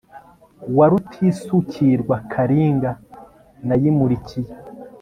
[0.77, 2.91] wa Rutisukirwa Kalinga
[3.67, 4.51] nayimulikiye